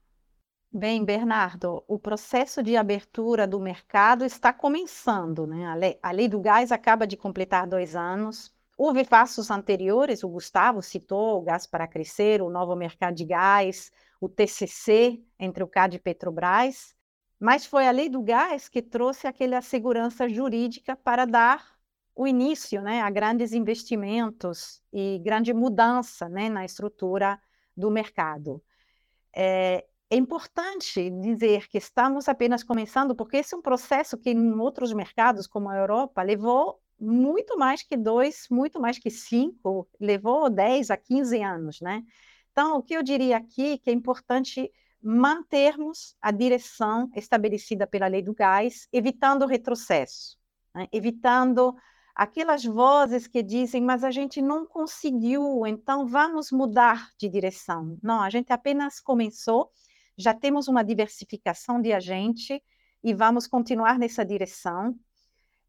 Bem, 0.72 1.04
Bernardo, 1.04 1.82
o 1.88 1.98
processo 1.98 2.62
de 2.62 2.76
abertura 2.76 3.46
do 3.46 3.58
mercado 3.58 4.24
está 4.24 4.52
começando. 4.52 5.46
Né? 5.46 5.66
A, 5.66 5.74
lei, 5.74 5.98
a 6.02 6.10
lei 6.10 6.28
do 6.28 6.40
gás 6.40 6.70
acaba 6.70 7.06
de 7.06 7.16
completar 7.16 7.66
dois 7.66 7.96
anos. 7.96 8.54
Houve 8.76 9.04
passos 9.04 9.50
anteriores, 9.50 10.22
o 10.22 10.28
Gustavo 10.28 10.82
citou 10.82 11.38
o 11.38 11.42
Gás 11.42 11.66
para 11.66 11.88
Crescer, 11.88 12.42
o 12.42 12.50
novo 12.50 12.76
mercado 12.76 13.14
de 13.14 13.24
gás, 13.24 13.90
o 14.20 14.28
TCC 14.28 15.22
entre 15.38 15.64
o 15.64 15.68
CAD 15.68 15.96
e 15.96 15.98
Petrobras, 15.98 16.94
mas 17.40 17.64
foi 17.64 17.86
a 17.86 17.90
lei 17.90 18.10
do 18.10 18.20
gás 18.20 18.68
que 18.68 18.82
trouxe 18.82 19.26
aquela 19.26 19.62
segurança 19.62 20.28
jurídica 20.28 20.94
para 20.94 21.24
dar 21.24 21.64
o 22.14 22.26
início 22.26 22.82
né, 22.82 23.00
a 23.00 23.08
grandes 23.08 23.52
investimentos 23.52 24.82
e 24.92 25.18
grande 25.24 25.54
mudança 25.54 26.28
né, 26.28 26.50
na 26.50 26.64
estrutura 26.64 27.40
do 27.74 27.90
mercado. 27.90 28.62
É, 29.34 29.86
é 30.10 30.16
importante 30.16 31.10
dizer 31.10 31.68
que 31.68 31.78
estamos 31.78 32.28
apenas 32.28 32.62
começando, 32.62 33.14
porque 33.14 33.38
esse 33.38 33.54
é 33.54 33.58
um 33.58 33.62
processo 33.62 34.16
que 34.16 34.30
em 34.30 34.58
outros 34.58 34.92
mercados, 34.92 35.46
como 35.46 35.68
a 35.68 35.76
Europa, 35.76 36.22
levou 36.22 36.80
muito 36.98 37.58
mais 37.58 37.82
que 37.82 37.96
dois, 37.96 38.46
muito 38.50 38.80
mais 38.80 38.98
que 38.98 39.10
cinco, 39.10 39.88
levou 40.00 40.48
10 40.48 40.90
a 40.90 40.96
15 40.96 41.42
anos, 41.42 41.80
né? 41.80 42.02
Então, 42.52 42.78
o 42.78 42.82
que 42.82 42.94
eu 42.94 43.02
diria 43.02 43.36
aqui 43.36 43.72
é 43.72 43.78
que 43.78 43.90
é 43.90 43.92
importante 43.92 44.72
mantermos 45.02 46.16
a 46.22 46.30
direção 46.30 47.10
estabelecida 47.14 47.86
pela 47.86 48.06
lei 48.06 48.22
do 48.22 48.34
gás, 48.34 48.88
evitando 48.92 49.42
o 49.42 49.46
retrocesso, 49.46 50.38
né? 50.74 50.88
evitando 50.90 51.76
aquelas 52.14 52.64
vozes 52.64 53.26
que 53.26 53.42
dizem, 53.42 53.82
mas 53.82 54.02
a 54.02 54.10
gente 54.10 54.40
não 54.40 54.64
conseguiu, 54.66 55.66
então 55.66 56.06
vamos 56.06 56.50
mudar 56.50 57.10
de 57.18 57.28
direção. 57.28 57.98
Não, 58.02 58.22
a 58.22 58.30
gente 58.30 58.52
apenas 58.52 58.98
começou, 58.98 59.70
já 60.16 60.34
temos 60.34 60.68
uma 60.68 60.82
diversificação 60.82 61.80
de 61.80 61.92
agente 61.92 62.62
e 63.02 63.14
vamos 63.14 63.46
continuar 63.46 63.98
nessa 63.98 64.24
direção. 64.24 64.98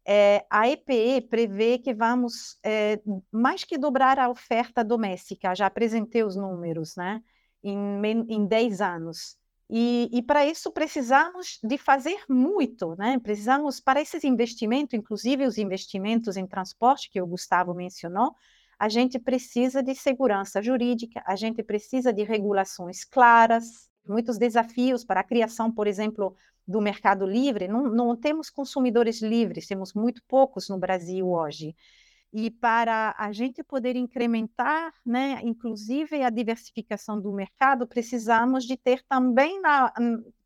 É, 0.04 0.44
a 0.48 0.68
EPE 0.68 1.28
prevê 1.28 1.78
que 1.78 1.92
vamos 1.92 2.58
é, 2.64 3.00
mais 3.30 3.64
que 3.64 3.76
dobrar 3.76 4.18
a 4.18 4.30
oferta 4.30 4.82
doméstica, 4.82 5.54
já 5.54 5.66
apresentei 5.66 6.24
os 6.24 6.34
números, 6.34 6.96
né? 6.96 7.22
Em, 7.62 8.00
em 8.28 8.46
10 8.46 8.80
anos. 8.80 9.36
E, 9.70 10.08
e 10.10 10.22
para 10.22 10.46
isso 10.46 10.72
precisamos 10.72 11.58
de 11.62 11.76
fazer 11.76 12.24
muito, 12.28 12.96
né? 12.96 13.18
Precisamos, 13.18 13.80
para 13.80 14.00
esses 14.00 14.24
investimentos, 14.24 14.94
inclusive 14.94 15.44
os 15.44 15.58
investimentos 15.58 16.38
em 16.38 16.46
transporte 16.46 17.10
que 17.10 17.20
o 17.20 17.26
Gustavo 17.26 17.74
mencionou, 17.74 18.34
a 18.78 18.88
gente 18.88 19.18
precisa 19.18 19.82
de 19.82 19.94
segurança 19.94 20.62
jurídica, 20.62 21.22
a 21.26 21.36
gente 21.36 21.62
precisa 21.62 22.12
de 22.12 22.22
regulações 22.22 23.04
claras, 23.04 23.87
muitos 24.08 24.38
desafios 24.38 25.04
para 25.04 25.20
a 25.20 25.24
criação, 25.24 25.70
por 25.70 25.86
exemplo, 25.86 26.34
do 26.66 26.80
mercado 26.80 27.26
livre, 27.26 27.66
não, 27.66 27.84
não 27.84 28.16
temos 28.16 28.50
consumidores 28.50 29.22
livres, 29.22 29.66
temos 29.66 29.94
muito 29.94 30.22
poucos 30.28 30.68
no 30.68 30.78
Brasil 30.78 31.26
hoje. 31.26 31.74
E 32.30 32.50
para 32.50 33.14
a 33.16 33.32
gente 33.32 33.62
poder 33.62 33.96
incrementar, 33.96 34.92
né, 35.04 35.40
inclusive 35.42 36.22
a 36.22 36.28
diversificação 36.28 37.18
do 37.18 37.32
mercado, 37.32 37.86
precisamos 37.86 38.64
de 38.64 38.76
ter 38.76 39.02
também 39.08 39.60
na, 39.62 39.92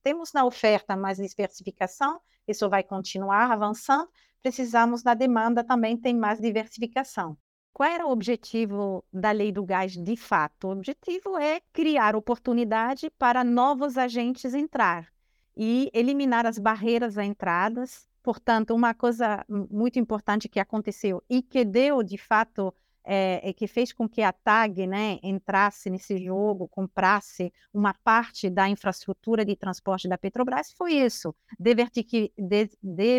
temos 0.02 0.32
na 0.32 0.44
oferta 0.44 0.96
mais 0.96 1.18
diversificação, 1.18 2.20
isso 2.46 2.68
vai 2.68 2.84
continuar 2.84 3.50
avançando, 3.50 4.08
precisamos 4.40 5.02
na 5.02 5.14
demanda 5.14 5.64
também 5.64 5.96
tem 5.96 6.14
mais 6.14 6.40
diversificação. 6.40 7.36
Qual 7.72 7.88
era 7.88 8.06
o 8.06 8.10
objetivo 8.10 9.04
da 9.12 9.30
lei 9.30 9.50
do 9.50 9.64
gás 9.64 9.92
de 9.96 10.16
fato? 10.16 10.68
O 10.68 10.72
objetivo 10.72 11.38
é 11.38 11.60
criar 11.72 12.14
oportunidade 12.14 13.10
para 13.18 13.42
novos 13.42 13.96
agentes 13.96 14.52
entrar 14.54 15.08
e 15.56 15.90
eliminar 15.94 16.46
as 16.46 16.58
barreiras 16.58 17.16
à 17.16 17.24
entradas. 17.24 18.06
Portanto, 18.22 18.74
uma 18.74 18.94
coisa 18.94 19.44
muito 19.48 19.98
importante 19.98 20.48
que 20.48 20.60
aconteceu 20.60 21.22
e 21.28 21.42
que 21.42 21.64
deu, 21.64 22.02
de 22.02 22.18
fato, 22.18 22.72
é, 23.04 23.48
é, 23.48 23.52
que 23.52 23.66
fez 23.66 23.92
com 23.92 24.08
que 24.08 24.22
a 24.22 24.32
TAG 24.32 24.86
né, 24.86 25.18
entrasse 25.22 25.90
nesse 25.90 26.18
jogo, 26.18 26.68
comprasse 26.68 27.52
uma 27.72 27.92
parte 27.92 28.48
da 28.48 28.68
infraestrutura 28.68 29.44
de 29.44 29.56
transporte 29.56 30.08
da 30.08 30.16
Petrobras, 30.16 30.70
foi 30.72 30.92
isso, 30.94 31.34
de, 31.58 31.74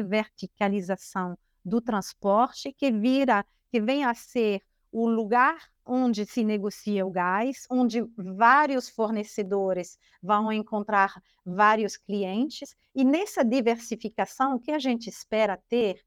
verticalização 0.04 1.38
do 1.66 1.82
transporte, 1.82 2.72
que 2.72 2.92
vira, 2.92 3.46
que 3.74 3.82
vem 3.82 4.04
a 4.04 4.14
ser 4.14 4.62
o 4.92 5.08
lugar 5.08 5.68
onde 5.84 6.28
se 6.28 6.44
negocia 6.44 7.04
o 7.04 7.10
gás, 7.10 7.66
onde 7.72 8.04
vários 8.16 8.88
fornecedores 8.88 9.98
vão 10.22 10.54
encontrar 10.54 11.20
vários 11.44 11.98
clientes, 11.98 12.76
e 12.94 13.04
nessa 13.04 13.44
diversificação, 13.44 14.54
o 14.54 14.60
que 14.60 14.72
a 14.72 14.78
gente 14.78 15.10
espera 15.10 15.60
ter 15.68 16.06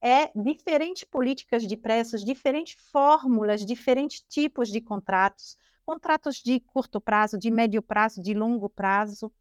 é 0.00 0.30
diferentes 0.40 1.02
políticas 1.02 1.66
de 1.66 1.76
preços, 1.76 2.24
diferentes 2.24 2.76
fórmulas, 2.92 3.66
diferentes 3.66 4.20
tipos 4.28 4.68
de 4.68 4.80
contratos, 4.80 5.58
contratos 5.84 6.36
de 6.36 6.60
curto 6.60 7.00
prazo, 7.00 7.36
de 7.36 7.50
médio 7.50 7.82
prazo, 7.82 8.22
de 8.22 8.34
longo 8.34 8.68
prazo, 8.68 9.32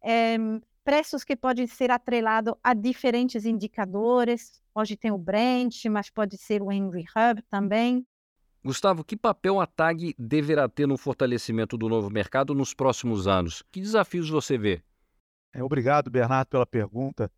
é, 0.00 0.38
preços 0.88 1.22
que 1.22 1.36
podem 1.36 1.66
ser 1.66 1.90
atrelados 1.90 2.54
a 2.64 2.72
diferentes 2.72 3.44
indicadores. 3.44 4.62
Hoje 4.74 4.96
tem 4.96 5.10
o 5.10 5.18
Brent, 5.18 5.84
mas 5.84 6.08
pode 6.08 6.38
ser 6.38 6.62
o 6.62 6.72
Henry 6.72 7.04
Hub 7.14 7.42
também. 7.50 8.06
Gustavo, 8.64 9.04
que 9.04 9.14
papel 9.14 9.60
a 9.60 9.66
TAG 9.66 10.14
deverá 10.18 10.66
ter 10.66 10.88
no 10.88 10.96
fortalecimento 10.96 11.76
do 11.76 11.90
novo 11.90 12.08
mercado 12.08 12.54
nos 12.54 12.72
próximos 12.72 13.26
anos? 13.26 13.62
Que 13.70 13.82
desafios 13.82 14.30
você 14.30 14.56
vê? 14.56 14.82
É, 15.52 15.62
obrigado, 15.62 16.10
Bernardo, 16.10 16.48
pela 16.48 16.64
pergunta. 16.64 17.30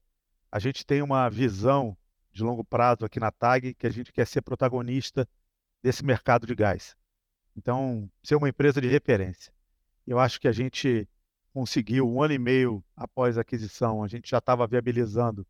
A 0.53 0.61
gente 0.61 0.87
tem 0.87 1.03
uma 1.03 1.29
visão 1.29 1.97
de 2.31 2.45
longo 2.45 2.63
prazo 2.63 3.05
aqui 3.05 3.19
na 3.19 3.33
TAG 3.33 3.75
que 3.75 3.87
a 3.89 3.91
gente 3.91 4.13
quer 4.13 4.29
ser 4.29 4.43
protagonista 4.43 5.29
desse 5.83 6.05
mercado 6.05 6.47
de 6.47 6.55
gás. 6.55 6.97
Então, 7.57 8.09
ser 8.23 8.37
uma 8.37 8.49
empresa 8.49 8.81
de 8.81 8.87
referência. 8.87 9.53
Eu 10.07 10.21
acho 10.21 10.41
que 10.41 10.47
a 10.47 10.53
gente 10.53 11.09
conseguiu, 11.53 12.09
um 12.09 12.23
ano 12.23 12.35
e 12.35 12.39
meio 12.39 12.85
após 12.97 13.37
a 13.37 13.41
aquisição, 13.43 14.03
a 14.03 14.09
gente 14.09 14.31
já 14.31 14.39
estava 14.39 14.67
viabilizando 14.67 15.47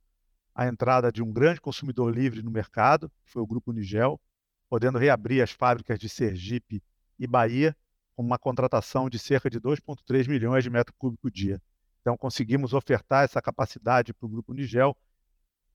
a 0.54 0.66
entrada 0.66 1.12
de 1.12 1.23
um 1.23 1.33
grande 1.33 1.61
consumidor 1.61 2.14
livre 2.14 2.42
no 2.42 2.50
mercado, 2.50 3.11
que 3.25 3.30
foi 3.30 3.42
o 3.42 3.47
Grupo 3.47 3.73
Nigel 3.73 4.21
podendo 4.69 4.99
reabrir 4.99 5.42
as 5.42 5.50
fábricas 5.50 5.99
de 5.99 6.09
Sergipe 6.09 6.83
e 7.19 7.26
Bahia 7.26 7.76
com 8.14 8.23
uma 8.23 8.38
contratação 8.38 9.11
de 9.11 9.19
cerca 9.19 9.50
de 9.50 9.61
2,3 9.61 10.28
milhões 10.28 10.62
de 10.62 10.71
metros 10.71 10.95
cúbicos 10.97 11.33
dia. 11.33 11.61
Então, 12.00 12.16
conseguimos 12.16 12.73
ofertar 12.73 13.25
essa 13.25 13.42
capacidade 13.42 14.14
para 14.14 14.26
o 14.26 14.28
Grupo 14.28 14.54
Nigel 14.54 14.97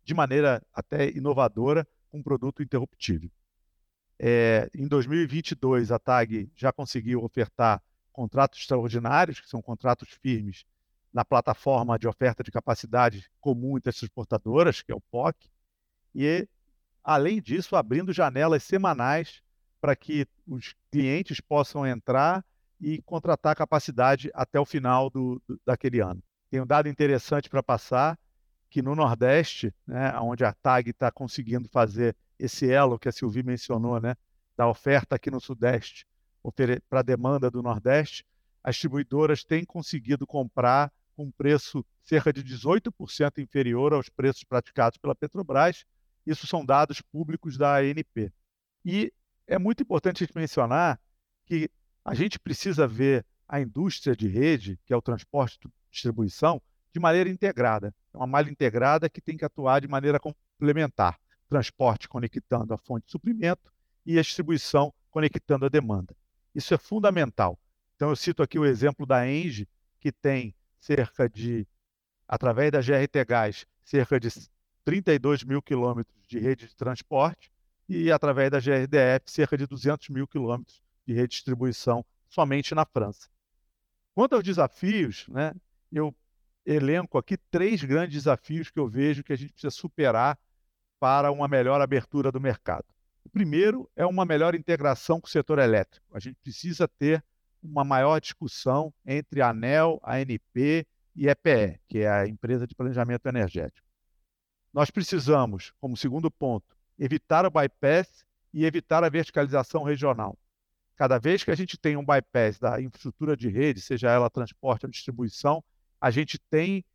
de 0.03 0.13
maneira 0.13 0.65
até 0.73 1.09
inovadora, 1.09 1.85
com 2.09 2.19
um 2.19 2.23
produto 2.23 2.63
interruptível. 2.63 3.29
É, 4.17 4.69
em 4.73 4.87
2022, 4.87 5.91
a 5.91 5.99
TAG 5.99 6.49
já 6.55 6.71
conseguiu 6.71 7.23
ofertar 7.23 7.83
contratos 8.15 8.59
extraordinários, 8.59 9.39
que 9.39 9.49
são 9.49 9.61
contratos 9.61 10.09
firmes, 10.21 10.65
na 11.13 11.23
plataforma 11.23 11.99
de 11.99 12.07
oferta 12.07 12.43
de 12.43 12.51
capacidade 12.51 13.29
comum 13.39 13.77
entre 13.77 13.89
as 13.89 13.97
transportadoras, 13.97 14.81
que 14.81 14.91
é 14.91 14.95
o 14.95 15.01
POC, 15.01 15.49
e 16.13 16.47
Além 17.05 17.39
disso, 17.39 17.75
abrindo 17.75 18.11
janelas 18.11 18.63
semanais 18.63 19.43
para 19.79 19.95
que 19.95 20.27
os 20.47 20.73
clientes 20.91 21.39
possam 21.39 21.85
entrar 21.85 22.43
e 22.81 22.99
contratar 23.03 23.55
capacidade 23.55 24.31
até 24.33 24.59
o 24.59 24.65
final 24.65 25.07
do, 25.11 25.39
do 25.47 25.61
daquele 25.63 25.99
ano. 25.99 26.21
Tem 26.49 26.59
um 26.59 26.65
dado 26.65 26.89
interessante 26.89 27.47
para 27.47 27.61
passar, 27.61 28.17
que 28.71 28.81
no 28.81 28.95
Nordeste, 28.95 29.71
né, 29.85 30.17
onde 30.19 30.43
a 30.43 30.51
TAG 30.51 30.89
está 30.89 31.11
conseguindo 31.11 31.69
fazer 31.69 32.15
esse 32.39 32.71
elo 32.71 32.97
que 32.97 33.07
a 33.07 33.11
Silvi 33.11 33.43
mencionou, 33.43 34.01
né, 34.01 34.15
da 34.57 34.67
oferta 34.67 35.15
aqui 35.15 35.29
no 35.29 35.39
Sudeste 35.39 36.07
para 36.89 36.99
a 36.99 37.03
demanda 37.03 37.49
do 37.49 37.61
Nordeste, 37.61 38.25
as 38.63 38.75
distribuidoras 38.75 39.43
têm 39.43 39.63
conseguido 39.63 40.25
comprar 40.25 40.91
com 41.15 41.31
preço 41.31 41.85
cerca 42.03 42.31
de 42.31 42.43
18% 42.43 43.37
inferior 43.37 43.93
aos 43.93 44.09
preços 44.09 44.43
praticados 44.43 44.97
pela 44.97 45.15
Petrobras 45.15 45.85
isso 46.25 46.47
são 46.47 46.65
dados 46.65 47.01
públicos 47.01 47.57
da 47.57 47.77
ANP. 47.77 48.33
E 48.83 49.13
é 49.45 49.59
muito 49.59 49.83
importante 49.83 50.23
a 50.23 50.25
gente 50.25 50.35
mencionar 50.35 50.99
que 51.45 51.69
a 52.03 52.15
gente 52.15 52.39
precisa 52.39 52.87
ver 52.87 53.25
a 53.47 53.61
indústria 53.61 54.15
de 54.15 54.27
rede, 54.27 54.79
que 54.85 54.93
é 54.93 54.97
o 54.97 55.01
transporte 55.01 55.59
e 55.63 55.69
distribuição, 55.91 56.61
de 56.91 56.99
maneira 56.99 57.29
integrada. 57.29 57.93
É 58.13 58.17
uma 58.17 58.25
malha 58.25 58.49
integrada 58.49 59.09
que 59.09 59.21
tem 59.21 59.37
que 59.37 59.45
atuar 59.45 59.81
de 59.81 59.87
maneira 59.87 60.19
complementar. 60.19 61.19
Transporte 61.47 62.09
conectando 62.09 62.73
a 62.73 62.77
fonte 62.77 63.05
de 63.05 63.11
suprimento 63.11 63.71
e 64.03 64.17
a 64.17 64.21
distribuição 64.21 64.91
conectando 65.11 65.65
a 65.65 65.69
demanda. 65.69 66.15
Isso 66.55 66.73
é 66.73 66.77
fundamental. 66.77 67.59
Então, 67.95 68.09
eu 68.09 68.15
cito 68.15 68.41
aqui 68.41 68.57
o 68.57 68.65
exemplo 68.65 69.05
da 69.05 69.29
Engie, 69.29 69.67
que 69.99 70.11
tem 70.11 70.55
cerca 70.79 71.29
de, 71.29 71.67
através 72.27 72.71
da 72.71 72.79
GRT 72.79 73.25
Gás, 73.27 73.65
cerca 73.83 74.19
de 74.19 74.29
32 74.85 75.43
mil 75.43 75.61
quilômetros 75.61 76.25
de 76.27 76.39
rede 76.39 76.67
de 76.67 76.75
transporte 76.75 77.51
e, 77.89 78.11
através 78.11 78.49
da 78.49 78.59
GRDF, 78.59 79.29
cerca 79.29 79.57
de 79.57 79.67
200 79.67 80.09
mil 80.09 80.27
quilômetros 80.27 80.81
de 81.05 81.13
rede 81.13 81.27
de 81.27 81.35
distribuição 81.35 82.05
somente 82.29 82.73
na 82.73 82.85
França. 82.85 83.29
Quanto 84.13 84.33
aos 84.33 84.43
desafios, 84.43 85.27
né, 85.27 85.53
eu 85.91 86.15
elenco 86.65 87.17
aqui 87.17 87.37
três 87.37 87.83
grandes 87.83 88.13
desafios 88.13 88.71
que 88.71 88.79
eu 88.79 88.87
vejo 88.87 89.23
que 89.23 89.33
a 89.33 89.35
gente 89.35 89.51
precisa 89.51 89.71
superar 89.71 90.39
para 90.99 91.31
uma 91.31 91.47
melhor 91.47 91.81
abertura 91.81 92.31
do 92.31 92.39
mercado. 92.39 92.85
O 93.25 93.29
primeiro 93.29 93.89
é 93.95 94.05
uma 94.05 94.23
melhor 94.23 94.53
integração 94.53 95.19
com 95.19 95.27
o 95.27 95.29
setor 95.29 95.57
elétrico. 95.57 96.05
A 96.15 96.19
gente 96.19 96.37
precisa 96.43 96.87
ter 96.87 97.23
uma 97.61 97.83
maior 97.83 98.21
discussão 98.21 98.93
entre 99.05 99.41
a 99.41 99.49
ANEL, 99.49 99.99
a 100.03 100.15
ANP 100.17 100.87
e 101.15 101.27
a 101.27 101.31
EPE, 101.31 101.79
que 101.87 101.99
é 101.99 102.09
a 102.09 102.27
empresa 102.27 102.67
de 102.67 102.75
planejamento 102.75 103.25
energético. 103.25 103.85
Nós 104.71 104.91
precisamos, 104.91 105.73
como 105.81 105.97
segundo 105.97 106.29
ponto, 106.29 106.77
evitar 106.99 107.45
o 107.45 107.51
bypass 107.51 108.23
e 108.53 108.63
evitar 108.63 109.03
a 109.03 109.09
verticalização 109.09 109.83
regional. 109.83 110.37
Cada 110.95 111.17
vez 111.17 111.43
que 111.43 111.51
a 111.51 111.55
gente 111.55 111.77
tem 111.77 111.97
um 111.97 112.05
bypass 112.05 112.59
da 112.59 112.79
infraestrutura 112.79 113.35
de 113.35 113.49
rede, 113.49 113.81
seja 113.81 114.09
ela 114.09 114.29
transporte 114.29 114.85
ou 114.85 114.91
distribuição, 114.91 115.63
a 115.99 116.11
gente 116.11 116.37
tem 116.37 116.85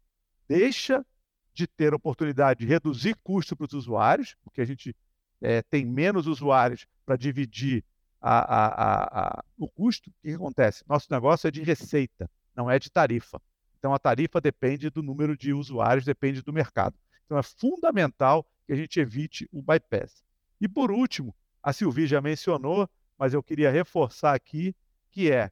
deixa 0.46 1.04
de 1.52 1.66
ter 1.66 1.92
oportunidade 1.92 2.60
de 2.60 2.66
reduzir 2.66 3.16
custo 3.22 3.56
para 3.56 3.66
os 3.66 3.72
usuários, 3.72 4.36
porque 4.42 4.60
a 4.60 4.64
gente 4.64 4.94
é, 5.40 5.62
tem 5.62 5.84
menos 5.84 6.26
usuários 6.26 6.86
para 7.04 7.16
dividir 7.16 7.84
a, 8.20 8.38
a, 8.38 9.38
a, 9.38 9.44
o 9.58 9.68
custo. 9.68 10.10
O 10.10 10.12
que 10.22 10.34
acontece? 10.34 10.84
Nosso 10.88 11.08
negócio 11.10 11.48
é 11.48 11.50
de 11.50 11.62
receita, 11.62 12.30
não 12.54 12.70
é 12.70 12.78
de 12.78 12.90
tarifa. 12.90 13.40
Então, 13.78 13.94
a 13.94 13.98
tarifa 13.98 14.40
depende 14.40 14.90
do 14.90 15.02
número 15.02 15.36
de 15.36 15.52
usuários, 15.52 16.04
depende 16.04 16.42
do 16.42 16.52
mercado. 16.52 16.94
Então 17.30 17.38
é 17.38 17.44
fundamental 17.44 18.44
que 18.66 18.72
a 18.72 18.76
gente 18.76 18.98
evite 18.98 19.48
o 19.52 19.62
bypass. 19.62 20.24
E 20.60 20.66
por 20.66 20.90
último, 20.90 21.32
a 21.62 21.72
Silvia 21.72 22.04
já 22.04 22.20
mencionou, 22.20 22.90
mas 23.16 23.32
eu 23.32 23.40
queria 23.40 23.70
reforçar 23.70 24.34
aqui, 24.34 24.74
que 25.12 25.30
é 25.30 25.48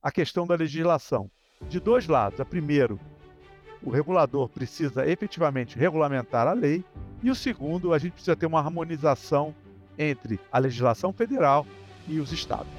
a 0.00 0.12
questão 0.12 0.46
da 0.46 0.54
legislação. 0.54 1.28
De 1.68 1.80
dois 1.80 2.06
lados. 2.06 2.38
A 2.40 2.44
primeiro, 2.44 2.98
o 3.82 3.90
regulador 3.90 4.48
precisa 4.48 5.04
efetivamente 5.04 5.76
regulamentar 5.76 6.46
a 6.46 6.52
lei, 6.52 6.84
e 7.22 7.30
o 7.30 7.34
segundo, 7.34 7.92
a 7.92 7.98
gente 7.98 8.12
precisa 8.12 8.36
ter 8.36 8.46
uma 8.46 8.58
harmonização 8.58 9.54
entre 9.98 10.40
a 10.50 10.58
legislação 10.58 11.12
federal 11.12 11.66
e 12.08 12.18
os 12.18 12.32
estados. 12.32 12.72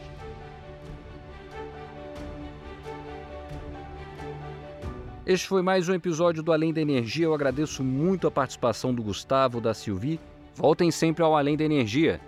Este 5.26 5.48
foi 5.48 5.62
mais 5.62 5.88
um 5.88 5.94
episódio 5.94 6.42
do 6.42 6.52
Além 6.52 6.74
da 6.74 6.82
Energia. 6.82 7.26
Eu 7.26 7.34
agradeço 7.34 7.84
muito 7.84 8.28
a 8.28 8.32
participação 8.32 8.94
do 8.94 9.04
Gustavo, 9.04 9.62
da 9.62 9.74
Silvi. 9.74 10.20
Voltem 10.56 10.90
sempre 10.90 11.24
ao 11.24 11.36
Além 11.36 11.56
da 11.56 11.64
Energia. 11.64 12.20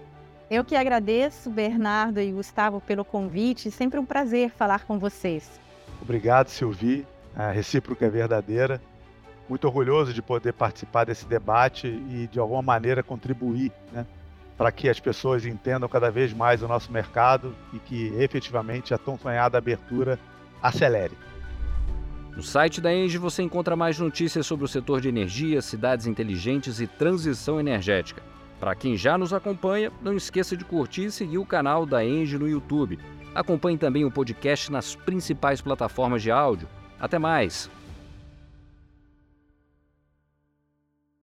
Eu 0.49 0.63
que 0.63 0.75
agradeço, 0.75 1.49
Bernardo 1.49 2.21
e 2.21 2.31
Gustavo, 2.31 2.79
pelo 2.79 3.03
convite. 3.03 3.71
Sempre 3.71 3.99
um 3.99 4.05
prazer 4.05 4.51
falar 4.51 4.85
com 4.85 4.99
vocês. 4.99 5.59
Obrigado, 5.99 6.49
Silvi. 6.49 7.05
A 7.35 7.49
recíproca 7.49 8.05
é 8.05 8.09
verdadeira. 8.09 8.79
Muito 9.49 9.65
orgulhoso 9.65 10.13
de 10.13 10.21
poder 10.21 10.53
participar 10.53 11.05
desse 11.05 11.25
debate 11.25 11.87
e, 11.87 12.27
de 12.31 12.39
alguma 12.39 12.61
maneira, 12.61 13.03
contribuir 13.03 13.71
né, 13.91 14.05
para 14.57 14.71
que 14.71 14.87
as 14.87 14.99
pessoas 14.99 15.45
entendam 15.45 15.89
cada 15.89 16.09
vez 16.09 16.33
mais 16.33 16.63
o 16.63 16.67
nosso 16.67 16.91
mercado 16.91 17.53
e 17.73 17.79
que, 17.79 18.07
efetivamente, 18.17 18.93
a 18.93 18.97
tão 18.97 19.17
sonhada 19.17 19.57
abertura 19.57 20.17
acelere. 20.61 21.17
No 22.35 22.41
site 22.41 22.81
da 22.81 22.91
Engie 22.91 23.19
você 23.19 23.43
encontra 23.43 23.75
mais 23.75 23.99
notícias 23.99 24.47
sobre 24.47 24.65
o 24.65 24.67
setor 24.67 24.99
de 24.99 25.07
energia, 25.07 25.61
cidades 25.61 26.07
inteligentes 26.07 26.79
e 26.79 26.87
transição 26.87 27.59
energética. 27.59 28.23
Para 28.59 28.73
quem 28.73 28.97
já 28.97 29.17
nos 29.17 29.33
acompanha, 29.33 29.91
não 30.01 30.13
esqueça 30.13 30.57
de 30.57 30.65
curtir 30.65 31.05
e 31.05 31.11
seguir 31.11 31.37
o 31.37 31.45
canal 31.45 31.85
da 31.85 32.03
Engie 32.03 32.39
no 32.39 32.47
YouTube. 32.47 32.97
Acompanhe 33.35 33.77
também 33.77 34.05
o 34.05 34.11
podcast 34.11 34.71
nas 34.71 34.95
principais 34.95 35.61
plataformas 35.61 36.23
de 36.23 36.31
áudio. 36.31 36.67
Até 36.99 37.19
mais! 37.19 37.69